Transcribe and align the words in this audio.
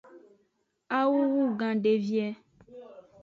Awuo 0.97 1.23
wugan 1.33 1.75
devie. 1.83 2.27